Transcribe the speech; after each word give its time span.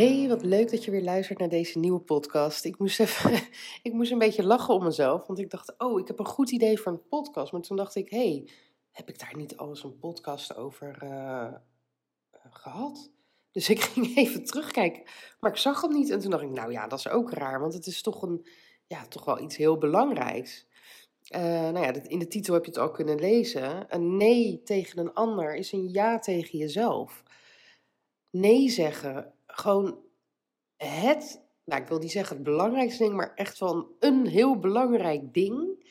Hey, 0.00 0.28
wat 0.28 0.44
leuk 0.44 0.70
dat 0.70 0.84
je 0.84 0.90
weer 0.90 1.02
luistert 1.02 1.38
naar 1.38 1.48
deze 1.48 1.78
nieuwe 1.78 2.00
podcast. 2.00 2.64
Ik 2.64 2.78
moest, 2.78 3.00
even, 3.00 3.32
ik 3.82 3.92
moest 3.92 4.10
een 4.10 4.18
beetje 4.18 4.44
lachen 4.44 4.74
om 4.74 4.84
mezelf, 4.84 5.26
want 5.26 5.38
ik 5.38 5.50
dacht, 5.50 5.74
oh, 5.78 6.00
ik 6.00 6.06
heb 6.06 6.18
een 6.18 6.26
goed 6.26 6.50
idee 6.50 6.78
voor 6.78 6.92
een 6.92 7.08
podcast. 7.08 7.52
Maar 7.52 7.60
toen 7.60 7.76
dacht 7.76 7.94
ik, 7.94 8.10
hey, 8.10 8.48
heb 8.90 9.08
ik 9.08 9.18
daar 9.18 9.36
niet 9.36 9.56
al 9.56 9.68
eens 9.68 9.84
een 9.84 9.98
podcast 9.98 10.56
over 10.56 10.98
uh, 11.02 11.52
gehad? 12.50 13.10
Dus 13.52 13.68
ik 13.68 13.80
ging 13.90 14.16
even 14.16 14.44
terugkijken, 14.44 15.02
maar 15.40 15.50
ik 15.50 15.56
zag 15.56 15.80
het 15.80 15.90
niet. 15.90 16.10
En 16.10 16.20
toen 16.20 16.30
dacht 16.30 16.42
ik, 16.42 16.50
nou 16.50 16.72
ja, 16.72 16.86
dat 16.86 16.98
is 16.98 17.08
ook 17.08 17.32
raar, 17.32 17.60
want 17.60 17.74
het 17.74 17.86
is 17.86 18.02
toch, 18.02 18.22
een, 18.22 18.46
ja, 18.86 19.06
toch 19.06 19.24
wel 19.24 19.40
iets 19.40 19.56
heel 19.56 19.78
belangrijks. 19.78 20.66
Uh, 21.34 21.40
nou 21.42 21.80
ja, 21.80 21.92
in 21.92 22.18
de 22.18 22.28
titel 22.28 22.54
heb 22.54 22.64
je 22.64 22.70
het 22.70 22.80
al 22.80 22.90
kunnen 22.90 23.18
lezen. 23.18 23.94
Een 23.94 24.16
nee 24.16 24.62
tegen 24.62 24.98
een 24.98 25.14
ander 25.14 25.54
is 25.54 25.72
een 25.72 25.88
ja 25.88 26.18
tegen 26.18 26.58
jezelf. 26.58 27.22
Nee 28.30 28.68
zeggen 28.68 29.34
gewoon 29.60 29.98
het, 30.76 31.42
nou 31.64 31.82
ik 31.82 31.88
wil 31.88 31.98
niet 31.98 32.10
zeggen 32.10 32.36
het 32.36 32.44
belangrijkste 32.44 33.02
ding, 33.02 33.16
maar 33.16 33.34
echt 33.34 33.58
van 33.58 33.88
een 33.98 34.26
heel 34.26 34.58
belangrijk 34.58 35.34
ding. 35.34 35.88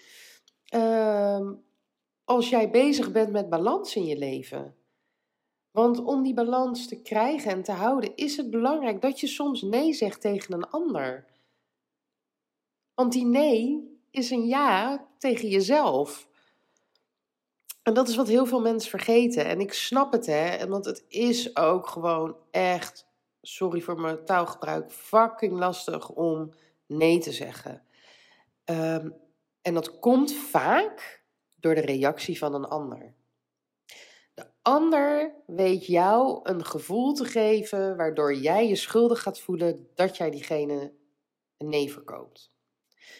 Uh, 0.73 1.49
als 2.23 2.49
jij 2.49 2.69
bezig 2.69 3.11
bent 3.11 3.31
met 3.31 3.49
balans 3.49 3.95
in 3.95 4.05
je 4.05 4.17
leven. 4.17 4.75
Want 5.71 6.03
om 6.03 6.23
die 6.23 6.33
balans 6.33 6.87
te 6.87 7.01
krijgen 7.01 7.51
en 7.51 7.63
te 7.63 7.71
houden, 7.71 8.15
is 8.15 8.37
het 8.37 8.49
belangrijk 8.49 9.01
dat 9.01 9.19
je 9.19 9.27
soms 9.27 9.61
nee 9.61 9.93
zegt 9.93 10.21
tegen 10.21 10.53
een 10.53 10.69
ander. 10.69 11.25
Want 12.93 13.11
die 13.11 13.25
nee 13.25 13.89
is 14.11 14.29
een 14.29 14.47
ja 14.47 15.07
tegen 15.17 15.49
jezelf. 15.49 16.27
En 17.83 17.93
dat 17.93 18.07
is 18.07 18.15
wat 18.15 18.27
heel 18.27 18.45
veel 18.45 18.61
mensen 18.61 18.89
vergeten. 18.89 19.45
En 19.45 19.59
ik 19.59 19.73
snap 19.73 20.11
het, 20.11 20.25
hè. 20.25 20.67
Want 20.67 20.85
het 20.85 21.05
is 21.07 21.55
ook 21.55 21.87
gewoon 21.87 22.35
echt 22.51 23.08
sorry 23.41 23.81
voor 23.81 23.99
mijn 23.99 24.25
taalgebruik, 24.25 24.91
fucking 24.91 25.59
lastig 25.59 26.09
om 26.09 26.53
nee 26.85 27.19
te 27.19 27.31
zeggen. 27.31 27.83
Ehm, 28.63 29.09
en 29.61 29.73
dat 29.73 29.99
komt 29.99 30.33
vaak 30.33 31.23
door 31.55 31.75
de 31.75 31.81
reactie 31.81 32.37
van 32.37 32.53
een 32.53 32.65
ander. 32.65 33.13
De 34.33 34.45
ander 34.61 35.35
weet 35.45 35.85
jou 35.85 36.39
een 36.43 36.65
gevoel 36.65 37.13
te 37.13 37.25
geven 37.25 37.97
waardoor 37.97 38.33
jij 38.33 38.67
je 38.67 38.75
schuldig 38.75 39.21
gaat 39.21 39.39
voelen 39.39 39.87
dat 39.95 40.17
jij 40.17 40.29
diegene 40.29 40.93
een 41.57 41.69
nee 41.69 41.91
verkoopt. 41.91 42.51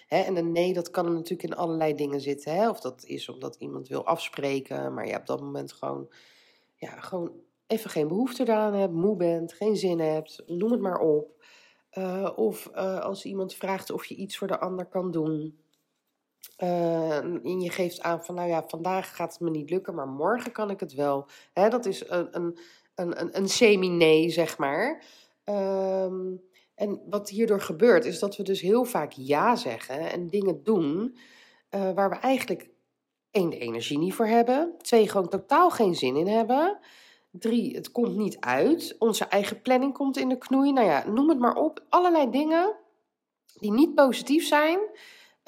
en 0.08 0.38
een 0.38 0.52
nee, 0.52 0.74
dat 0.74 0.90
kan 0.90 1.14
natuurlijk 1.14 1.44
in 1.44 1.56
allerlei 1.56 1.96
dingen 1.96 2.22
zitten. 2.22 2.70
Of 2.70 2.80
dat 2.80 3.04
is 3.04 3.30
omdat 3.30 3.56
iemand 3.56 3.88
wil 3.88 4.06
afspreken, 4.06 4.94
maar 4.94 5.06
je 5.06 5.12
hebt 5.12 5.30
op 5.30 5.38
dat 5.38 5.46
moment 5.46 5.72
gewoon, 5.72 6.14
ja, 6.76 7.00
gewoon 7.00 7.32
even 7.70 7.90
geen 7.90 8.08
behoefte 8.08 8.44
eraan 8.44 8.74
hebt, 8.74 8.94
moe 8.94 9.16
bent, 9.16 9.54
geen 9.54 9.76
zin 9.76 10.00
hebt, 10.00 10.44
noem 10.46 10.72
het 10.72 10.82
maar 10.82 11.00
op. 11.00 11.38
Uh, 11.94 12.30
of 12.36 12.70
uh, 12.76 13.00
als 13.00 13.26
iemand 13.26 13.54
vraagt 13.54 13.92
of 13.92 14.06
je 14.06 14.16
iets 14.16 14.38
voor 14.38 14.48
de 14.48 14.60
ander 14.60 14.86
kan 14.86 15.12
doen. 15.12 15.60
Uh, 16.64 17.18
en 17.18 17.62
je 17.62 17.70
geeft 17.70 18.02
aan 18.02 18.26
van, 18.26 18.36
nou 18.36 18.50
ja, 18.50 18.64
vandaag 18.68 19.16
gaat 19.16 19.32
het 19.32 19.42
me 19.42 19.50
niet 19.50 19.70
lukken, 19.70 19.96
maar 19.96 20.08
morgen 20.08 20.52
kan 20.52 20.70
ik 20.70 20.80
het 20.80 20.94
wel. 20.94 21.28
Hè, 21.54 21.70
dat 21.70 21.86
is 21.86 22.10
een, 22.10 22.28
een, 22.32 22.58
een, 22.96 23.38
een 23.38 23.50
semi-nee, 23.50 24.30
zeg 24.30 24.58
maar. 24.58 25.04
Um, 25.46 26.42
en 26.76 27.02
wat 27.10 27.30
hierdoor 27.30 27.62
gebeurt, 27.62 28.06
is 28.06 28.20
dat 28.20 28.36
we 28.36 28.44
dus 28.44 28.62
heel 28.62 28.84
vaak 28.84 29.12
ja 29.12 29.56
zeggen 29.56 30.12
en 30.12 30.28
dingen 30.28 30.64
doen 30.64 31.18
waar 31.70 32.10
we 32.10 32.16
eigenlijk 32.16 32.70
één, 33.32 33.50
de 33.50 33.58
energie 33.58 33.98
niet 33.98 34.14
voor 34.14 34.28
hebben. 34.28 34.76
Twee, 34.78 35.10
gewoon 35.10 35.30
totaal 35.30 35.70
geen 35.70 35.96
zin 35.96 36.16
in 36.16 36.28
hebben. 36.28 36.80
Drie, 37.32 37.76
het 37.76 37.92
komt 37.92 38.16
niet 38.16 38.40
uit. 38.40 38.96
Onze 39.00 39.26
eigen 39.26 39.62
planning 39.62 39.94
komt 39.94 40.18
in 40.18 40.30
de 40.30 40.38
knoei. 40.38 40.72
Nou 40.72 40.88
ja, 40.88 41.08
noem 41.08 41.30
het 41.30 41.40
maar 41.40 41.56
op. 41.56 41.84
Allerlei 41.90 42.30
dingen 42.30 42.76
die 43.60 43.72
niet 43.72 43.96
positief 43.96 44.48
zijn. 44.48 44.80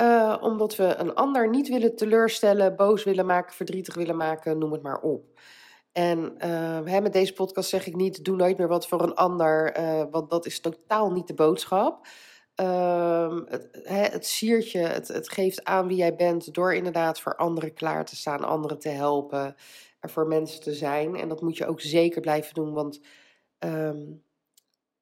Uh, 0.02 0.38
omdat 0.42 0.76
we 0.76 0.96
een 0.96 1.16
ander 1.16 1.50
niet 1.50 1.68
willen 1.68 1.96
teleurstellen, 1.96 2.76
boos 2.76 3.04
willen 3.04 3.26
maken, 3.26 3.56
verdrietig 3.56 3.96
willen 3.96 4.18
maken, 4.18 4.58
noem 4.58 4.72
het 4.72 4.82
maar 4.82 5.02
op. 5.02 5.40
En 5.92 6.36
uh, 6.38 6.80
hè, 6.86 7.02
met 7.02 7.14
deze 7.14 7.34
podcast 7.34 7.70
zeg 7.70 7.88
ik 7.88 7.96
niet, 7.96 8.26
doe 8.26 8.36
nooit 8.36 8.58
meer 8.58 8.68
wat 8.68 8.88
voor 8.88 9.02
een 9.02 9.16
ander, 9.16 9.80
uh, 9.80 10.04
want 10.12 10.30
dat 10.30 10.46
is 10.46 10.60
totaal 10.60 11.12
niet 11.12 11.28
de 11.28 11.34
boodschap. 11.34 12.08
Ehm, 12.62 13.42
het, 13.46 13.70
het 14.12 14.26
siertje, 14.26 14.80
het, 14.80 15.08
het 15.08 15.30
geeft 15.30 15.64
aan 15.64 15.88
wie 15.88 15.98
jij 15.98 16.16
bent 16.16 16.54
door 16.54 16.74
inderdaad 16.74 17.20
voor 17.20 17.36
anderen 17.36 17.74
klaar 17.74 18.06
te 18.06 18.16
staan, 18.16 18.44
anderen 18.44 18.80
te 18.80 18.90
helpen 18.90 19.56
er 20.00 20.10
voor 20.10 20.28
mensen 20.28 20.62
te 20.62 20.74
zijn. 20.74 21.16
En 21.16 21.28
dat 21.28 21.42
moet 21.42 21.58
je 21.58 21.66
ook 21.66 21.82
zeker 21.82 22.22
blijven 22.22 22.54
doen, 22.54 22.74
want 22.74 23.02
um, 23.60 24.24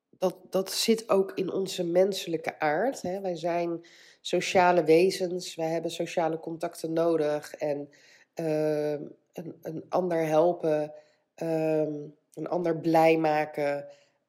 dat, 0.09 0.35
dat 0.49 0.71
zit 0.71 1.09
ook 1.09 1.31
in 1.35 1.51
onze 1.51 1.83
menselijke 1.83 2.59
aard. 2.59 3.01
Hè. 3.01 3.21
Wij 3.21 3.35
zijn 3.35 3.85
sociale 4.21 4.83
wezens, 4.83 5.55
wij 5.55 5.69
hebben 5.69 5.91
sociale 5.91 6.39
contacten 6.39 6.93
nodig. 6.93 7.53
En 7.53 7.89
uh, 8.35 8.91
een, 9.33 9.57
een 9.61 9.85
ander 9.89 10.25
helpen, 10.25 10.93
een 11.35 12.47
ander 12.49 12.77
blij 12.77 13.17
maken. 13.17 13.87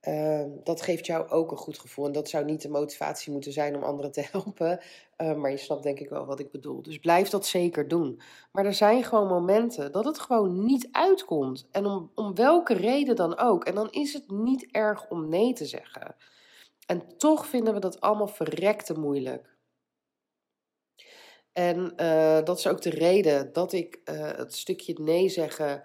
Uh, 0.08 0.44
dat 0.64 0.82
geeft 0.82 1.06
jou 1.06 1.28
ook 1.28 1.50
een 1.50 1.56
goed 1.56 1.78
gevoel. 1.78 2.06
En 2.06 2.12
dat 2.12 2.28
zou 2.28 2.44
niet 2.44 2.62
de 2.62 2.68
motivatie 2.68 3.32
moeten 3.32 3.52
zijn 3.52 3.76
om 3.76 3.82
anderen 3.82 4.12
te 4.12 4.28
helpen. 4.32 4.80
Uh, 5.18 5.34
maar 5.34 5.50
je 5.50 5.56
snapt 5.56 5.82
denk 5.82 5.98
ik 5.98 6.08
wel 6.08 6.26
wat 6.26 6.40
ik 6.40 6.50
bedoel. 6.50 6.82
Dus 6.82 6.98
blijf 6.98 7.28
dat 7.28 7.46
zeker 7.46 7.88
doen. 7.88 8.20
Maar 8.52 8.64
er 8.64 8.74
zijn 8.74 9.04
gewoon 9.04 9.26
momenten 9.26 9.92
dat 9.92 10.04
het 10.04 10.18
gewoon 10.18 10.64
niet 10.64 10.88
uitkomt. 10.92 11.68
En 11.70 11.86
om, 11.86 12.10
om 12.14 12.34
welke 12.34 12.74
reden 12.74 13.16
dan 13.16 13.38
ook. 13.38 13.64
En 13.64 13.74
dan 13.74 13.90
is 13.90 14.12
het 14.12 14.30
niet 14.30 14.66
erg 14.70 15.08
om 15.08 15.28
nee 15.28 15.52
te 15.52 15.66
zeggen. 15.66 16.14
En 16.86 17.16
toch 17.16 17.46
vinden 17.46 17.74
we 17.74 17.80
dat 17.80 18.00
allemaal 18.00 18.28
verrekte 18.28 18.98
moeilijk. 18.98 19.56
En 21.52 21.92
uh, 21.96 22.42
dat 22.44 22.58
is 22.58 22.66
ook 22.66 22.82
de 22.82 22.90
reden 22.90 23.52
dat 23.52 23.72
ik 23.72 24.00
het 24.04 24.54
stukje 24.54 24.94
nee 25.00 25.28
zeggen 25.28 25.82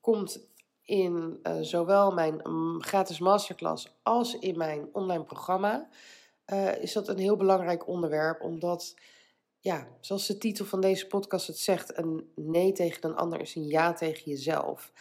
komt 0.00 0.48
in 0.88 1.38
uh, 1.42 1.56
zowel 1.60 2.10
mijn 2.10 2.48
um, 2.48 2.82
gratis 2.82 3.18
masterclass 3.18 3.98
als 4.02 4.38
in 4.38 4.58
mijn 4.58 4.88
online 4.92 5.24
programma, 5.24 5.88
uh, 6.46 6.82
is 6.82 6.92
dat 6.92 7.08
een 7.08 7.18
heel 7.18 7.36
belangrijk 7.36 7.86
onderwerp, 7.86 8.42
omdat, 8.42 8.94
ja, 9.60 9.88
zoals 10.00 10.26
de 10.26 10.38
titel 10.38 10.64
van 10.64 10.80
deze 10.80 11.06
podcast 11.06 11.46
het 11.46 11.58
zegt, 11.58 11.98
een 11.98 12.32
nee 12.34 12.72
tegen 12.72 13.04
een 13.10 13.16
ander 13.16 13.40
is 13.40 13.54
een 13.54 13.66
ja 13.66 13.92
tegen 13.92 14.30
jezelf. 14.30 14.92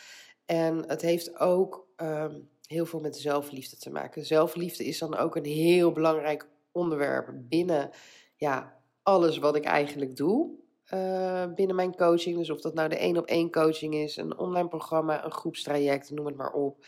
En 0.46 0.88
het 0.88 1.02
heeft 1.02 1.40
ook 1.40 1.88
um, 1.98 2.50
heel 2.66 2.86
veel 2.86 3.00
met 3.00 3.18
zelfliefde 3.18 3.78
te 3.78 3.90
maken. 3.90 4.26
Zelfliefde 4.26 4.86
is 4.86 5.00
dan 5.00 5.16
ook 5.16 5.36
een 5.36 5.46
heel 5.46 5.92
belangrijk 5.92 6.48
onderwerp 6.72 7.30
binnen 7.34 7.90
ja, 8.36 8.80
alles 9.04 9.38
wat 9.38 9.56
ik 9.56 9.66
eigenlijk 9.66 10.16
doe. 10.16 10.50
Uh, 10.94 11.54
binnen 11.54 11.76
mijn 11.76 11.96
coaching. 11.96 12.38
Dus 12.38 12.50
of 12.50 12.62
dat 12.62 12.74
nou 12.74 12.90
de 12.90 12.98
één 12.98 13.18
op 13.18 13.26
één 13.26 13.52
coaching 13.52 13.94
is, 13.94 14.18
een 14.18 14.38
online 14.38 14.68
programma, 14.68 15.26
een 15.26 15.32
groepstraject, 15.32 16.12
noem 16.12 16.26
het 16.26 16.36
maar 16.36 16.54
op. 16.54 16.86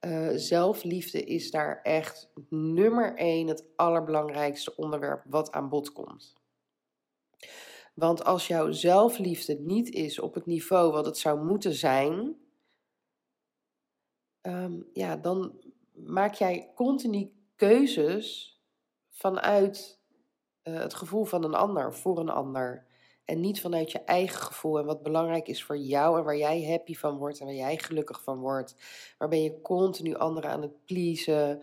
Uh, 0.00 0.30
zelfliefde 0.34 1.24
is 1.24 1.50
daar 1.50 1.80
echt 1.82 2.32
nummer 2.48 3.16
één, 3.16 3.46
het 3.46 3.64
allerbelangrijkste 3.76 4.76
onderwerp 4.76 5.24
wat 5.28 5.52
aan 5.52 5.68
bod 5.68 5.92
komt. 5.92 6.34
Want 7.94 8.24
als 8.24 8.46
jouw 8.46 8.70
zelfliefde 8.70 9.58
niet 9.60 9.90
is 9.90 10.18
op 10.18 10.34
het 10.34 10.46
niveau 10.46 10.92
wat 10.92 11.06
het 11.06 11.18
zou 11.18 11.44
moeten 11.44 11.74
zijn, 11.74 12.36
um, 14.42 14.88
ja, 14.92 15.16
dan 15.16 15.60
maak 15.92 16.34
jij 16.34 16.72
continu 16.74 17.32
keuzes 17.56 18.58
vanuit 19.10 20.00
uh, 20.64 20.78
het 20.78 20.94
gevoel 20.94 21.24
van 21.24 21.44
een 21.44 21.54
ander, 21.54 21.94
voor 21.94 22.18
een 22.18 22.28
ander. 22.28 22.86
En 23.30 23.40
niet 23.40 23.60
vanuit 23.60 23.92
je 23.92 23.98
eigen 23.98 24.40
gevoel 24.40 24.78
en 24.78 24.84
wat 24.84 25.02
belangrijk 25.02 25.48
is 25.48 25.64
voor 25.64 25.78
jou 25.78 26.18
en 26.18 26.24
waar 26.24 26.36
jij 26.36 26.64
happy 26.64 26.94
van 26.94 27.16
wordt 27.16 27.40
en 27.40 27.46
waar 27.46 27.54
jij 27.54 27.78
gelukkig 27.78 28.22
van 28.22 28.38
wordt. 28.38 28.74
Waar 29.18 29.28
ben 29.28 29.42
je 29.42 29.60
continu 29.60 30.14
anderen 30.14 30.50
aan 30.50 30.62
het 30.62 30.84
pleasen. 30.84 31.62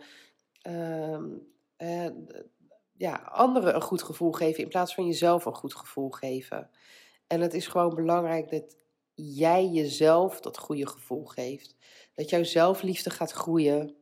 Uh, 0.62 2.06
ja, 2.96 3.14
anderen 3.14 3.74
een 3.74 3.82
goed 3.82 4.02
gevoel 4.02 4.32
geven 4.32 4.62
in 4.62 4.68
plaats 4.68 4.94
van 4.94 5.06
jezelf 5.06 5.44
een 5.44 5.54
goed 5.54 5.74
gevoel 5.74 6.10
geven. 6.10 6.70
En 7.26 7.40
het 7.40 7.54
is 7.54 7.66
gewoon 7.66 7.94
belangrijk 7.94 8.50
dat 8.50 8.76
jij 9.14 9.66
jezelf 9.66 10.40
dat 10.40 10.58
goede 10.58 10.86
gevoel 10.86 11.24
geeft. 11.24 11.76
Dat 12.14 12.30
jouw 12.30 12.44
zelfliefde 12.44 13.10
gaat 13.10 13.32
groeien. 13.32 13.96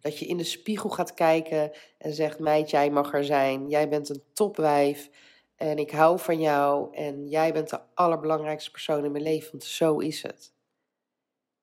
Dat 0.00 0.18
je 0.18 0.26
in 0.26 0.36
de 0.36 0.44
spiegel 0.44 0.90
gaat 0.90 1.14
kijken 1.14 1.72
en 1.98 2.12
zegt: 2.12 2.38
Meid, 2.38 2.70
jij 2.70 2.90
mag 2.90 3.12
er 3.12 3.24
zijn. 3.24 3.68
Jij 3.68 3.88
bent 3.88 4.08
een 4.08 4.22
topwijf. 4.32 5.10
En 5.56 5.78
ik 5.78 5.90
hou 5.90 6.18
van 6.18 6.40
jou 6.40 6.94
en 6.94 7.28
jij 7.28 7.52
bent 7.52 7.70
de 7.70 7.80
allerbelangrijkste 7.94 8.70
persoon 8.70 9.04
in 9.04 9.12
mijn 9.12 9.24
leven, 9.24 9.50
want 9.50 9.64
zo 9.64 9.98
is 9.98 10.22
het. 10.22 10.54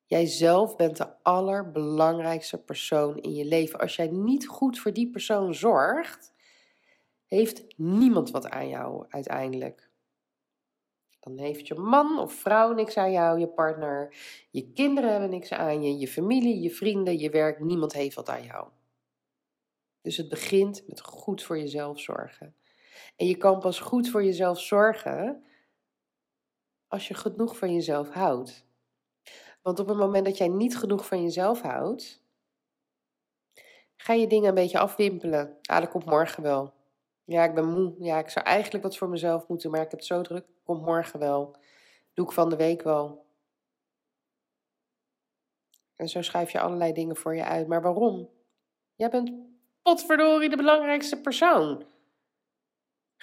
Jijzelf 0.06 0.76
bent 0.76 0.98
de 0.98 1.24
allerbelangrijkste 1.24 2.58
persoon 2.58 3.18
in 3.18 3.36
je 3.36 3.46
leven. 3.46 3.80
Als 3.80 3.96
jij 3.96 4.08
niet 4.08 4.48
goed 4.48 4.80
voor 4.80 4.94
die 4.94 5.10
persoon 5.10 5.54
zorgt, 5.54 6.34
heeft 7.28 7.64
niemand 7.78 8.32
wat 8.32 8.50
aan 8.50 8.70
jou 8.70 9.06
uiteindelijk. 9.10 9.90
Dan 11.20 11.38
heeft 11.38 11.68
je 11.68 11.76
man 11.76 12.20
of 12.20 12.34
vrouw 12.34 12.74
niks 12.74 12.98
aan 12.98 13.12
jou, 13.12 13.40
je 13.40 13.48
partner, 13.48 14.16
je 14.50 14.72
kinderen 14.72 15.12
hebben 15.12 15.30
niks 15.30 15.52
aan 15.52 15.84
je, 15.84 15.98
je 15.98 16.08
familie, 16.08 16.62
je 16.62 16.72
vrienden, 16.72 17.18
je 17.18 17.30
werk, 17.30 17.60
niemand 17.60 17.94
heeft 17.94 18.16
wat 18.16 18.30
aan 18.30 18.44
jou. 18.44 18.68
Dus 20.02 20.18
het 20.18 20.30
begint 20.30 20.84
met 20.88 21.02
goed 21.02 21.44
voor 21.44 21.58
jezelf 21.58 22.00
zorgen. 22.00 22.56
En 23.16 23.26
je 23.26 23.38
kan 23.38 23.60
pas 23.60 23.80
goed 23.80 24.10
voor 24.10 24.24
jezelf 24.24 24.60
zorgen 24.60 25.44
als 26.88 27.08
je 27.08 27.14
genoeg 27.14 27.58
van 27.58 27.74
jezelf 27.74 28.10
houdt. 28.10 28.66
Want 29.62 29.80
op 29.80 29.88
het 29.88 29.98
moment 29.98 30.26
dat 30.26 30.38
jij 30.38 30.48
niet 30.48 30.78
genoeg 30.78 31.06
van 31.06 31.22
jezelf 31.24 31.62
houdt, 31.62 32.24
ga 33.96 34.14
je 34.14 34.28
dingen 34.28 34.50
een 34.50 34.56
beetje 34.56 34.80
afwimpelen. 34.80 35.58
Ah, 35.62 35.80
dat 35.80 35.90
komt 35.90 36.06
morgen 36.06 36.44
wel. 36.44 36.74
Ja, 37.24 37.44
ik 37.44 37.54
ben 37.54 37.66
moe. 37.66 37.96
Ja, 38.00 38.20
ik 38.20 38.30
zou 38.30 38.46
eigenlijk 38.46 38.84
wat 38.84 38.98
voor 38.98 39.10
mezelf 39.10 39.48
moeten, 39.48 39.72
maar 39.72 39.82
ik 39.82 39.92
heb 39.92 40.00
het 40.00 40.08
zo 40.08 40.22
druk. 40.22 40.46
Komt 40.64 40.86
morgen 40.86 41.20
wel. 41.20 41.56
Doe 42.14 42.26
ik 42.26 42.32
van 42.32 42.50
de 42.50 42.56
week 42.56 42.82
wel. 42.82 43.26
En 45.96 46.10
zo 46.10 46.22
schrijf 46.22 46.52
je 46.52 46.60
allerlei 46.60 46.94
dingen 46.94 47.16
voor 47.16 47.36
je 47.36 47.44
uit. 47.44 47.68
Maar 47.68 47.82
waarom? 47.82 48.30
Jij 48.96 49.10
bent 49.10 49.32
potverdorie 49.82 50.50
de 50.50 50.56
belangrijkste 50.56 51.22
persoon. 51.22 51.86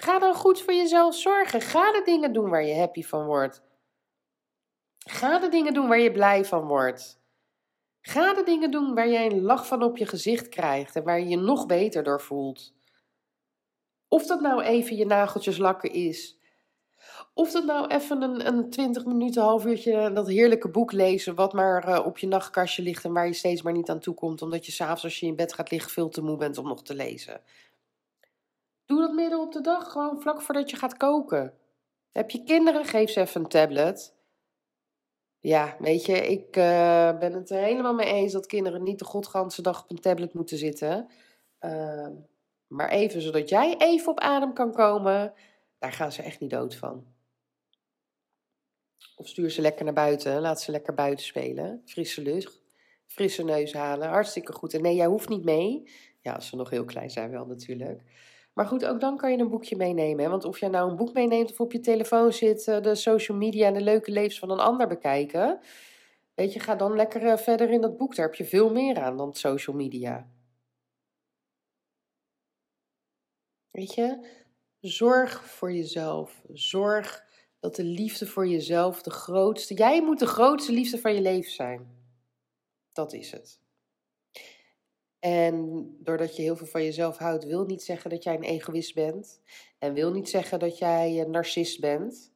Ga 0.01 0.19
dan 0.19 0.35
goed 0.35 0.61
voor 0.61 0.75
jezelf 0.75 1.15
zorgen. 1.15 1.61
Ga 1.61 1.93
de 1.93 2.03
dingen 2.05 2.33
doen 2.33 2.51
waar 2.51 2.65
je 2.65 2.75
happy 2.75 3.03
van 3.03 3.27
wordt. 3.27 3.63
Ga 4.99 5.39
de 5.39 5.49
dingen 5.49 5.75
doen 5.75 5.89
waar 5.89 5.99
je 5.99 6.13
blij 6.13 6.45
van 6.45 6.67
wordt. 6.67 7.21
Ga 8.01 8.35
de 8.35 8.43
dingen 8.43 8.71
doen 8.71 8.95
waar 8.95 9.09
jij 9.09 9.27
een 9.27 9.43
lach 9.43 9.67
van 9.67 9.83
op 9.83 9.97
je 9.97 10.07
gezicht 10.07 10.49
krijgt 10.49 10.97
en 10.97 11.05
waar 11.05 11.21
je 11.21 11.29
je 11.29 11.37
nog 11.37 11.67
beter 11.67 12.03
door 12.03 12.21
voelt. 12.21 12.75
Of 14.09 14.27
dat 14.27 14.41
nou 14.41 14.63
even 14.63 14.97
je 14.97 15.07
nageltjes 15.07 15.59
lakken 15.59 15.93
is. 15.93 16.39
Of 17.35 17.51
dat 17.51 17.65
nou 17.65 17.87
even 17.87 18.23
een, 18.23 18.47
een 18.47 18.71
20 18.71 19.05
minuten, 19.05 19.43
half 19.43 19.67
uurtje 19.67 20.13
dat 20.13 20.29
heerlijke 20.29 20.71
boek 20.71 20.93
lezen, 20.93 21.35
wat 21.35 21.53
maar 21.53 21.89
uh, 21.89 22.07
op 22.07 22.19
je 22.19 22.27
nachtkastje 22.27 22.83
ligt 22.83 23.05
en 23.05 23.13
waar 23.13 23.27
je 23.27 23.33
steeds 23.33 23.63
maar 23.63 23.73
niet 23.73 23.91
aan 23.91 24.01
toe 24.01 24.15
komt, 24.15 24.43
omdat 24.43 24.67
je 24.67 24.73
s'avonds 24.73 25.05
als 25.05 25.21
je 25.21 25.27
in 25.27 25.37
bed 25.37 25.53
gaat 25.53 25.71
liggen 25.71 25.91
veel 25.91 26.09
te 26.09 26.23
moe 26.23 26.37
bent 26.37 26.59
om 26.59 26.69
nog 26.69 26.83
te 26.83 26.95
lezen. 26.95 27.41
Doe 28.89 29.01
dat 29.01 29.13
midden 29.13 29.41
op 29.41 29.53
de 29.53 29.61
dag, 29.61 29.93
gewoon 29.93 30.21
vlak 30.21 30.43
voordat 30.43 30.71
je 30.71 30.77
gaat 30.77 30.97
koken. 30.97 31.55
Heb 32.13 32.31
je 32.31 32.43
kinderen, 32.45 32.85
geef 32.85 33.11
ze 33.11 33.21
even 33.21 33.41
een 33.41 33.49
tablet. 33.49 34.15
Ja, 35.39 35.77
weet 35.79 36.07
je, 36.07 36.13
ik 36.13 36.57
uh, 36.57 37.19
ben 37.19 37.33
het 37.33 37.51
er 37.51 37.63
helemaal 37.63 37.95
mee 37.95 38.07
eens 38.07 38.33
dat 38.33 38.47
kinderen 38.47 38.83
niet 38.83 38.99
de 38.99 39.05
godganse 39.05 39.63
dag 39.63 39.83
op 39.83 39.91
een 39.91 40.01
tablet 40.01 40.35
moeten 40.35 40.59
zitten. 40.59 41.09
Uh, 41.61 42.09
maar 42.67 42.89
even 42.89 43.23
zodat 43.23 43.49
jij 43.49 43.77
even 43.79 44.11
op 44.11 44.21
adem 44.21 44.53
kan 44.53 44.73
komen, 44.73 45.33
daar 45.79 45.93
gaan 45.93 46.13
ze 46.13 46.23
echt 46.23 46.41
niet 46.41 46.51
dood 46.51 46.75
van. 46.75 47.07
Of 49.17 49.29
stuur 49.29 49.51
ze 49.51 49.61
lekker 49.61 49.85
naar 49.85 49.95
buiten, 49.95 50.41
laat 50.41 50.61
ze 50.61 50.71
lekker 50.71 50.95
buiten 50.95 51.25
spelen. 51.25 51.83
Frisse 51.85 52.23
lucht, 52.23 52.63
frisse 53.07 53.45
neus 53.45 53.73
halen, 53.73 54.09
hartstikke 54.09 54.53
goed. 54.53 54.75
En 54.75 54.83
nee, 54.83 54.95
jij 54.95 55.07
hoeft 55.07 55.29
niet 55.29 55.45
mee. 55.45 55.91
Ja, 56.21 56.35
als 56.35 56.49
ze 56.49 56.57
nog 56.57 56.71
heel 56.71 56.85
klein 56.85 57.11
zijn 57.11 57.31
wel 57.31 57.47
natuurlijk. 57.47 58.03
Maar 58.59 58.67
goed, 58.67 58.85
ook 58.85 59.01
dan 59.01 59.17
kan 59.17 59.31
je 59.31 59.39
een 59.39 59.49
boekje 59.49 59.77
meenemen. 59.77 60.25
Hè? 60.25 60.31
Want 60.31 60.45
of 60.45 60.61
jij 60.61 60.69
nou 60.69 60.91
een 60.91 60.97
boek 60.97 61.13
meeneemt 61.13 61.51
of 61.51 61.61
op 61.61 61.73
je 61.73 61.81
telefoon 61.81 62.33
zit, 62.33 62.69
eh, 62.69 62.81
de 62.81 62.95
social 62.95 63.37
media 63.37 63.67
en 63.67 63.75
de 63.75 63.81
leuke 63.81 64.11
levens 64.11 64.39
van 64.39 64.51
een 64.51 64.59
ander 64.59 64.89
bekijken. 64.89 65.61
Weet 66.35 66.53
je, 66.53 66.61
ga 66.61 66.75
dan 66.75 66.97
lekker 66.97 67.27
eh, 67.27 67.37
verder 67.37 67.71
in 67.71 67.81
dat 67.81 67.97
boek. 67.97 68.15
Daar 68.15 68.27
heb 68.27 68.35
je 68.35 68.45
veel 68.45 68.73
meer 68.73 69.01
aan 69.01 69.17
dan 69.17 69.35
social 69.35 69.77
media. 69.77 70.31
Weet 73.71 73.95
je, 73.95 74.27
zorg 74.81 75.45
voor 75.45 75.73
jezelf. 75.73 76.43
Zorg 76.53 77.25
dat 77.61 77.77
de 77.77 77.85
liefde 77.85 78.27
voor 78.27 78.49
jezelf 78.49 79.03
de 79.03 79.11
grootste. 79.11 79.75
Jij 79.75 80.03
moet 80.03 80.19
de 80.19 80.27
grootste 80.27 80.73
liefde 80.73 80.99
van 80.99 81.15
je 81.15 81.21
leven 81.21 81.53
zijn. 81.53 81.89
Dat 82.93 83.13
is 83.13 83.31
het. 83.31 83.68
En 85.19 85.87
doordat 85.99 86.37
je 86.37 86.43
heel 86.43 86.57
veel 86.57 86.67
van 86.67 86.85
jezelf 86.85 87.17
houdt, 87.17 87.45
wil 87.45 87.65
niet 87.65 87.83
zeggen 87.83 88.11
dat 88.11 88.23
jij 88.23 88.35
een 88.35 88.43
egoïst 88.43 88.95
bent. 88.95 89.41
En 89.79 89.95
wil 89.95 90.13
niet 90.13 90.29
zeggen 90.29 90.59
dat 90.59 90.79
jij 90.79 91.21
een 91.21 91.31
narcist 91.31 91.81
bent. 91.81 92.33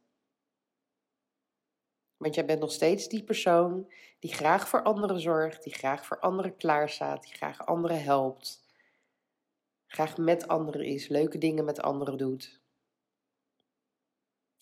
Want 2.16 2.34
jij 2.34 2.44
bent 2.44 2.60
nog 2.60 2.72
steeds 2.72 3.08
die 3.08 3.24
persoon 3.24 3.92
die 4.18 4.32
graag 4.32 4.68
voor 4.68 4.82
anderen 4.82 5.20
zorgt, 5.20 5.64
die 5.64 5.74
graag 5.74 6.06
voor 6.06 6.20
anderen 6.20 6.56
klaarstaat, 6.56 7.22
die 7.22 7.34
graag 7.34 7.66
anderen 7.66 8.02
helpt. 8.02 8.64
Graag 9.86 10.16
met 10.16 10.48
anderen 10.48 10.86
is, 10.86 11.08
leuke 11.08 11.38
dingen 11.38 11.64
met 11.64 11.80
anderen 11.80 12.18
doet. 12.18 12.60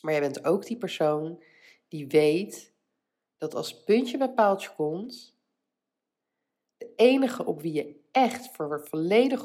Maar 0.01 0.13
jij 0.13 0.21
bent 0.21 0.45
ook 0.45 0.67
die 0.67 0.77
persoon 0.77 1.43
die 1.89 2.07
weet 2.07 2.73
dat 3.39 3.55
als 3.55 3.83
puntje 3.85 4.19
bij 4.19 4.31
paaltje 4.33 4.75
komt, 4.75 5.37
de 6.77 6.93
enige 6.97 7.45
op 7.45 7.61
wie 7.61 7.73
je 7.73 8.00
echt 8.11 8.49
voor 8.57 8.87
volledig 8.89 9.41
100% 9.41 9.45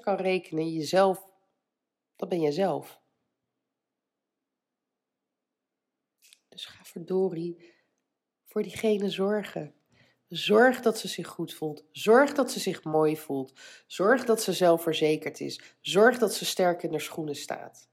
kan 0.00 0.16
rekenen, 0.16 0.72
jezelf, 0.72 1.26
dat 2.16 2.28
ben 2.28 2.40
jezelf. 2.40 3.00
Dus 6.48 6.64
ga 6.64 6.84
verdorie 6.84 7.74
voor 8.46 8.62
diegene 8.62 9.10
zorgen. 9.10 9.74
Zorg 10.28 10.80
dat 10.80 10.98
ze 10.98 11.08
zich 11.08 11.26
goed 11.26 11.54
voelt. 11.54 11.84
Zorg 11.92 12.32
dat 12.32 12.50
ze 12.50 12.60
zich 12.60 12.84
mooi 12.84 13.16
voelt. 13.16 13.60
Zorg 13.86 14.24
dat 14.24 14.42
ze 14.42 14.52
zelfverzekerd 14.52 15.40
is. 15.40 15.76
Zorg 15.80 16.18
dat 16.18 16.34
ze 16.34 16.44
sterk 16.44 16.82
in 16.82 16.90
haar 16.90 17.00
schoenen 17.00 17.36
staat. 17.36 17.88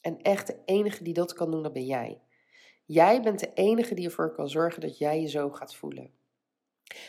En 0.00 0.22
echt 0.22 0.46
de 0.46 0.58
enige 0.64 1.04
die 1.04 1.14
dat 1.14 1.32
kan 1.32 1.50
doen, 1.50 1.62
dat 1.62 1.72
ben 1.72 1.84
jij. 1.84 2.22
Jij 2.84 3.22
bent 3.22 3.40
de 3.40 3.52
enige 3.52 3.94
die 3.94 4.04
ervoor 4.04 4.32
kan 4.32 4.48
zorgen 4.48 4.80
dat 4.80 4.98
jij 4.98 5.20
je 5.20 5.28
zo 5.28 5.50
gaat 5.50 5.74
voelen. 5.74 6.14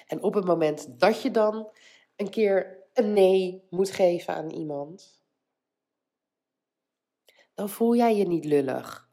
En 0.07 0.23
op 0.23 0.33
het 0.33 0.45
moment 0.45 0.99
dat 0.99 1.21
je 1.21 1.31
dan 1.31 1.71
een 2.15 2.29
keer 2.29 2.83
een 2.93 3.13
nee 3.13 3.67
moet 3.69 3.91
geven 3.91 4.33
aan 4.33 4.49
iemand, 4.49 5.23
dan 7.53 7.69
voel 7.69 7.95
jij 7.95 8.15
je 8.15 8.27
niet 8.27 8.45
lullig. 8.45 9.11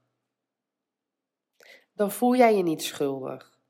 Dan 1.92 2.10
voel 2.10 2.36
jij 2.36 2.56
je 2.56 2.62
niet 2.62 2.82
schuldig. 2.82 3.60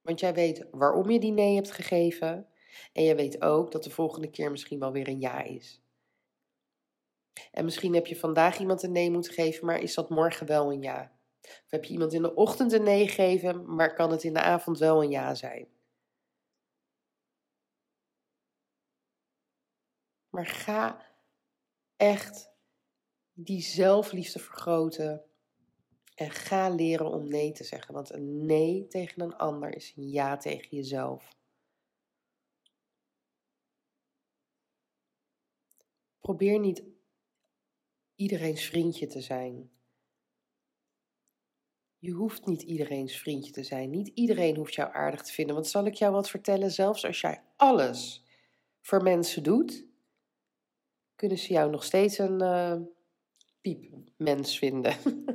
Want 0.00 0.20
jij 0.20 0.34
weet 0.34 0.66
waarom 0.70 1.10
je 1.10 1.20
die 1.20 1.32
nee 1.32 1.54
hebt 1.54 1.70
gegeven. 1.70 2.48
En 2.92 3.02
je 3.02 3.14
weet 3.14 3.42
ook 3.42 3.72
dat 3.72 3.84
de 3.84 3.90
volgende 3.90 4.30
keer 4.30 4.50
misschien 4.50 4.78
wel 4.78 4.92
weer 4.92 5.08
een 5.08 5.20
ja 5.20 5.42
is. 5.42 5.82
En 7.50 7.64
misschien 7.64 7.94
heb 7.94 8.06
je 8.06 8.16
vandaag 8.16 8.58
iemand 8.58 8.82
een 8.82 8.92
nee 8.92 9.10
moeten 9.10 9.32
geven, 9.32 9.66
maar 9.66 9.80
is 9.80 9.94
dat 9.94 10.10
morgen 10.10 10.46
wel 10.46 10.72
een 10.72 10.82
ja? 10.82 11.19
Of 11.42 11.70
heb 11.70 11.84
je 11.84 11.92
iemand 11.92 12.12
in 12.12 12.22
de 12.22 12.34
ochtend 12.34 12.72
een 12.72 12.82
nee 12.82 13.08
gegeven, 13.08 13.74
maar 13.74 13.94
kan 13.94 14.10
het 14.10 14.24
in 14.24 14.32
de 14.34 14.40
avond 14.40 14.78
wel 14.78 15.02
een 15.02 15.10
ja 15.10 15.34
zijn? 15.34 15.68
Maar 20.28 20.46
ga 20.46 21.06
echt 21.96 22.50
die 23.32 23.60
zelfliefde 23.60 24.38
vergroten. 24.38 25.24
En 26.14 26.30
ga 26.30 26.68
leren 26.68 27.06
om 27.06 27.28
nee 27.28 27.52
te 27.52 27.64
zeggen. 27.64 27.94
Want 27.94 28.12
een 28.12 28.46
nee 28.46 28.86
tegen 28.86 29.22
een 29.22 29.36
ander 29.36 29.74
is 29.74 29.92
een 29.96 30.08
ja 30.08 30.36
tegen 30.36 30.76
jezelf. 30.76 31.38
Probeer 36.20 36.58
niet 36.58 36.82
iedereen's 38.14 38.64
vriendje 38.64 39.06
te 39.06 39.20
zijn. 39.20 39.70
Je 42.02 42.10
hoeft 42.10 42.46
niet 42.46 42.62
iedereen's 42.62 43.16
vriendje 43.16 43.52
te 43.52 43.62
zijn. 43.62 43.90
Niet 43.90 44.08
iedereen 44.14 44.56
hoeft 44.56 44.74
jou 44.74 44.92
aardig 44.92 45.22
te 45.22 45.32
vinden. 45.32 45.54
Want 45.54 45.66
zal 45.66 45.84
ik 45.86 45.94
jou 45.94 46.12
wat 46.12 46.30
vertellen? 46.30 46.70
Zelfs 46.70 47.06
als 47.06 47.20
jij 47.20 47.42
alles 47.56 48.24
voor 48.80 49.02
mensen 49.02 49.42
doet, 49.42 49.86
kunnen 51.14 51.38
ze 51.38 51.52
jou 51.52 51.70
nog 51.70 51.84
steeds 51.84 52.18
een 52.18 52.42
uh, 52.42 52.76
piepmens 53.60 54.58
vinden. 54.58 54.96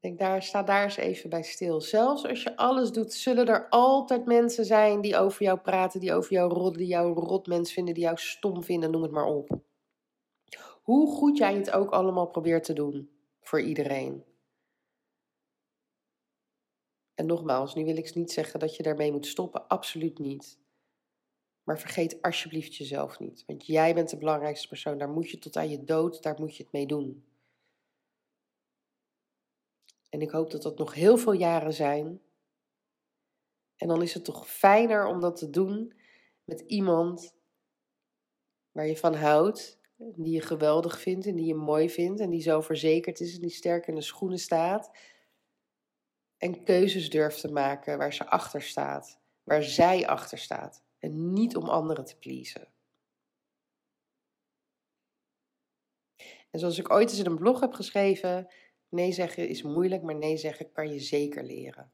Denk 0.00 0.18
daar, 0.18 0.42
sta 0.42 0.62
daar 0.62 0.84
eens 0.84 0.96
even 0.96 1.30
bij 1.30 1.42
stil. 1.42 1.80
Zelfs 1.80 2.26
als 2.26 2.42
je 2.42 2.56
alles 2.56 2.90
doet, 2.90 3.12
zullen 3.12 3.46
er 3.46 3.68
altijd 3.68 4.26
mensen 4.26 4.64
zijn 4.64 5.00
die 5.00 5.16
over 5.16 5.42
jou 5.42 5.58
praten, 5.58 6.00
die 6.00 6.14
over 6.14 6.32
jou 6.32 6.52
rodden, 6.52 6.78
die 6.78 6.86
jou 6.86 7.12
rotmens 7.12 7.72
vinden, 7.72 7.94
die 7.94 8.02
jou 8.02 8.16
stom 8.16 8.62
vinden, 8.62 8.90
noem 8.90 9.02
het 9.02 9.10
maar 9.10 9.26
op. 9.26 9.65
Hoe 10.86 11.16
goed 11.16 11.36
jij 11.36 11.54
het 11.54 11.70
ook 11.70 11.90
allemaal 11.90 12.26
probeert 12.26 12.64
te 12.64 12.72
doen 12.72 13.10
voor 13.40 13.60
iedereen. 13.60 14.24
En 17.14 17.26
nogmaals, 17.26 17.74
nu 17.74 17.84
wil 17.84 17.96
ik 17.96 18.14
niet 18.14 18.32
zeggen 18.32 18.60
dat 18.60 18.76
je 18.76 18.82
daarmee 18.82 19.12
moet 19.12 19.26
stoppen, 19.26 19.68
absoluut 19.68 20.18
niet. 20.18 20.58
Maar 21.62 21.78
vergeet 21.78 22.22
alsjeblieft 22.22 22.76
jezelf 22.76 23.18
niet. 23.18 23.44
Want 23.46 23.66
jij 23.66 23.94
bent 23.94 24.10
de 24.10 24.16
belangrijkste 24.16 24.68
persoon. 24.68 24.98
Daar 24.98 25.10
moet 25.10 25.30
je 25.30 25.38
tot 25.38 25.56
aan 25.56 25.70
je 25.70 25.84
dood, 25.84 26.22
daar 26.22 26.36
moet 26.38 26.56
je 26.56 26.62
het 26.62 26.72
mee 26.72 26.86
doen. 26.86 27.26
En 30.08 30.22
ik 30.22 30.30
hoop 30.30 30.50
dat 30.50 30.62
dat 30.62 30.78
nog 30.78 30.94
heel 30.94 31.16
veel 31.16 31.32
jaren 31.32 31.72
zijn. 31.72 32.20
En 33.76 33.88
dan 33.88 34.02
is 34.02 34.14
het 34.14 34.24
toch 34.24 34.48
fijner 34.48 35.06
om 35.06 35.20
dat 35.20 35.36
te 35.36 35.50
doen 35.50 35.94
met 36.44 36.60
iemand 36.60 37.34
waar 38.72 38.86
je 38.86 38.96
van 38.96 39.14
houdt, 39.14 39.84
die 39.96 40.34
je 40.34 40.40
geweldig 40.40 41.00
vindt 41.00 41.26
en 41.26 41.36
die 41.36 41.46
je 41.46 41.54
mooi 41.54 41.90
vindt 41.90 42.20
en 42.20 42.30
die 42.30 42.42
zo 42.42 42.60
verzekerd 42.60 43.20
is 43.20 43.34
en 43.34 43.40
die 43.40 43.50
sterk 43.50 43.86
in 43.86 43.94
de 43.94 44.00
schoenen 44.00 44.38
staat. 44.38 44.90
En 46.36 46.64
keuzes 46.64 47.10
durft 47.10 47.40
te 47.40 47.52
maken 47.52 47.98
waar 47.98 48.14
ze 48.14 48.26
achter 48.26 48.62
staat, 48.62 49.20
waar 49.42 49.62
zij 49.62 50.06
achter 50.06 50.38
staat. 50.38 50.84
En 50.98 51.32
niet 51.32 51.56
om 51.56 51.68
anderen 51.68 52.04
te 52.04 52.18
pleasen. 52.18 52.68
En 56.50 56.58
zoals 56.58 56.78
ik 56.78 56.90
ooit 56.90 57.10
eens 57.10 57.18
in 57.18 57.26
een 57.26 57.38
blog 57.38 57.60
heb 57.60 57.72
geschreven, 57.72 58.52
nee 58.88 59.12
zeggen 59.12 59.48
is 59.48 59.62
moeilijk, 59.62 60.02
maar 60.02 60.14
nee 60.14 60.36
zeggen 60.36 60.72
kan 60.72 60.92
je 60.92 61.00
zeker 61.00 61.44
leren. 61.44 61.90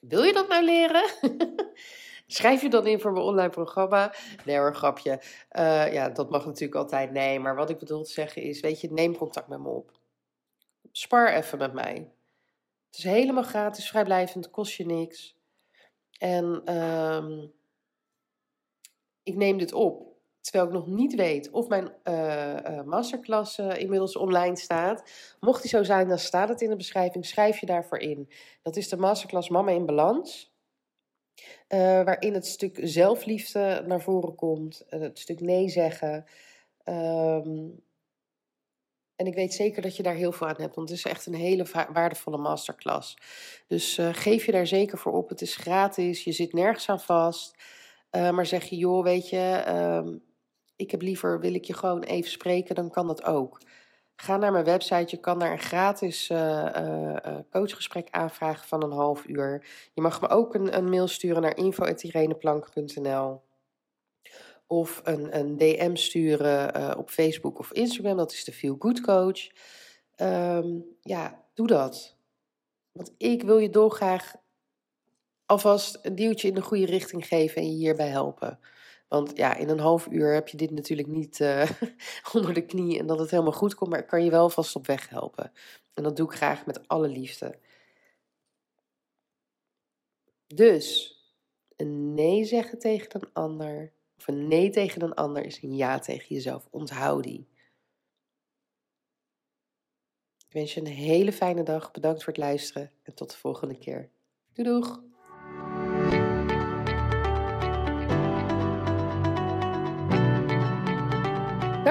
Wil 0.00 0.22
je 0.22 0.32
dat 0.32 0.48
nou 0.48 0.64
leren? 0.64 1.10
Schrijf 2.30 2.62
je 2.62 2.68
dan 2.68 2.86
in 2.86 3.00
voor 3.00 3.12
mijn 3.12 3.24
online 3.24 3.50
programma? 3.50 4.14
Nee 4.44 4.58
hoor, 4.58 4.74
grapje. 4.74 5.20
Uh, 5.52 5.92
ja, 5.92 6.08
dat 6.08 6.30
mag 6.30 6.46
natuurlijk 6.46 6.80
altijd 6.80 7.10
nee. 7.10 7.40
Maar 7.40 7.54
wat 7.54 7.70
ik 7.70 7.78
bedoel 7.78 8.02
te 8.02 8.12
zeggen 8.12 8.42
is, 8.42 8.60
weet 8.60 8.80
je, 8.80 8.92
neem 8.92 9.16
contact 9.16 9.48
met 9.48 9.60
me 9.60 9.68
op. 9.68 9.90
Spar 10.92 11.32
even 11.32 11.58
met 11.58 11.72
mij. 11.72 12.10
Het 12.86 12.98
is 12.98 13.04
helemaal 13.04 13.42
gratis, 13.42 13.88
vrijblijvend, 13.88 14.50
kost 14.50 14.72
je 14.72 14.86
niks. 14.86 15.36
En 16.18 16.74
um, 16.76 17.52
ik 19.22 19.34
neem 19.34 19.58
dit 19.58 19.72
op 19.72 20.08
terwijl 20.40 20.66
ik 20.66 20.72
nog 20.72 20.86
niet 20.86 21.14
weet 21.14 21.50
of 21.50 21.68
mijn 21.68 21.92
uh, 22.04 22.54
uh, 22.54 22.82
masterclass 22.82 23.58
uh, 23.58 23.76
inmiddels 23.76 24.16
online 24.16 24.56
staat. 24.56 25.10
Mocht 25.40 25.62
die 25.62 25.70
zo 25.70 25.82
zijn, 25.82 26.08
dan 26.08 26.18
staat 26.18 26.48
het 26.48 26.60
in 26.60 26.68
de 26.68 26.76
beschrijving. 26.76 27.26
Schrijf 27.26 27.58
je 27.58 27.66
daarvoor 27.66 27.98
in. 27.98 28.30
Dat 28.62 28.76
is 28.76 28.88
de 28.88 28.96
masterclass 28.96 29.48
Mama 29.48 29.70
in 29.70 29.86
Balans. 29.86 30.56
Waarin 31.68 32.34
het 32.34 32.46
stuk 32.46 32.78
zelfliefde 32.82 33.84
naar 33.86 34.00
voren 34.00 34.34
komt. 34.34 34.84
het 34.88 35.18
stuk 35.18 35.40
nee 35.40 35.68
zeggen. 35.68 36.24
Um, 36.84 37.82
en 39.16 39.26
ik 39.26 39.34
weet 39.34 39.54
zeker 39.54 39.82
dat 39.82 39.96
je 39.96 40.02
daar 40.02 40.14
heel 40.14 40.32
veel 40.32 40.46
aan 40.46 40.60
hebt, 40.60 40.74
want 40.74 40.88
het 40.88 40.98
is 40.98 41.04
echt 41.04 41.26
een 41.26 41.34
hele 41.34 41.66
waardevolle 41.92 42.38
masterclass. 42.38 43.16
Dus 43.66 43.98
uh, 43.98 44.08
geef 44.12 44.46
je 44.46 44.52
daar 44.52 44.66
zeker 44.66 44.98
voor 44.98 45.12
op. 45.12 45.28
Het 45.28 45.40
is 45.40 45.56
gratis, 45.56 46.24
je 46.24 46.32
zit 46.32 46.52
nergens 46.52 46.88
aan 46.88 47.00
vast. 47.00 47.56
Maar 48.10 48.46
zeg 48.46 48.64
je, 48.64 48.76
joh, 48.76 49.02
weet 49.02 49.28
je, 49.28 49.64
uh, 49.68 50.14
ik 50.76 50.90
heb 50.90 51.02
liever, 51.02 51.40
wil 51.40 51.54
ik 51.54 51.64
je 51.64 51.72
gewoon 51.72 52.02
even 52.02 52.30
spreken, 52.30 52.74
dan 52.74 52.90
kan 52.90 53.06
dat 53.06 53.24
ook. 53.24 53.60
Ga 54.20 54.36
naar 54.36 54.52
mijn 54.52 54.64
website, 54.64 55.06
je 55.06 55.16
kan 55.16 55.38
daar 55.38 55.52
een 55.52 55.58
gratis 55.58 56.30
uh, 56.30 57.36
coachgesprek 57.50 58.08
aanvragen 58.10 58.68
van 58.68 58.82
een 58.82 58.92
half 58.92 59.26
uur. 59.26 59.66
Je 59.92 60.00
mag 60.00 60.20
me 60.20 60.28
ook 60.28 60.54
een, 60.54 60.76
een 60.76 60.88
mail 60.88 61.08
sturen 61.08 61.42
naar 61.42 61.56
info.ireneplank.nl 61.56 63.42
of 64.66 65.00
een, 65.04 65.38
een 65.38 65.56
DM 65.56 65.94
sturen 65.94 66.96
op 66.96 67.10
Facebook 67.10 67.58
of 67.58 67.72
Instagram. 67.72 68.16
Dat 68.16 68.32
is 68.32 68.44
de 68.44 68.52
Feel 68.52 68.76
Good 68.78 69.00
Coach. 69.00 69.48
Um, 70.16 70.84
ja, 71.00 71.44
doe 71.54 71.66
dat. 71.66 72.16
Want 72.92 73.14
ik 73.18 73.42
wil 73.42 73.58
je 73.58 73.70
dolgraag 73.70 74.34
alvast 75.46 75.98
een 76.02 76.14
duwtje 76.14 76.48
in 76.48 76.54
de 76.54 76.62
goede 76.62 76.86
richting 76.86 77.26
geven 77.26 77.62
en 77.62 77.68
je 77.68 77.76
hierbij 77.76 78.08
helpen. 78.08 78.58
Want 79.08 79.36
ja, 79.36 79.56
in 79.56 79.68
een 79.68 79.78
half 79.78 80.06
uur 80.06 80.34
heb 80.34 80.48
je 80.48 80.56
dit 80.56 80.70
natuurlijk 80.70 81.08
niet 81.08 81.40
uh, 81.40 81.70
onder 82.34 82.54
de 82.54 82.66
knie 82.66 82.98
en 82.98 83.06
dat 83.06 83.18
het 83.18 83.30
helemaal 83.30 83.52
goed 83.52 83.74
komt, 83.74 83.90
maar 83.90 83.98
ik 83.98 84.06
kan 84.06 84.24
je 84.24 84.30
wel 84.30 84.50
vast 84.50 84.76
op 84.76 84.86
weg 84.86 85.08
helpen. 85.08 85.52
En 85.94 86.02
dat 86.02 86.16
doe 86.16 86.26
ik 86.26 86.36
graag 86.36 86.66
met 86.66 86.88
alle 86.88 87.08
liefde. 87.08 87.58
Dus, 90.46 91.16
een 91.76 92.14
nee 92.14 92.44
zeggen 92.44 92.78
tegen 92.78 93.10
een 93.12 93.32
ander 93.32 93.92
of 94.18 94.28
een 94.28 94.48
nee 94.48 94.70
tegen 94.70 95.02
een 95.02 95.14
ander 95.14 95.44
is 95.44 95.62
een 95.62 95.76
ja 95.76 95.98
tegen 95.98 96.34
jezelf. 96.34 96.68
Onthoud 96.70 97.22
die. 97.22 97.48
Ik 100.46 100.54
wens 100.54 100.74
je 100.74 100.80
een 100.80 100.86
hele 100.86 101.32
fijne 101.32 101.62
dag. 101.62 101.90
Bedankt 101.90 102.24
voor 102.24 102.32
het 102.32 102.42
luisteren 102.42 102.92
en 103.02 103.14
tot 103.14 103.30
de 103.30 103.36
volgende 103.36 103.78
keer. 103.78 104.10
Doei 104.52 104.68
doeg! 104.68 105.07